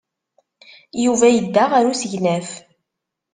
[1.03, 2.49] Yuba yedda ɣer usegnaf.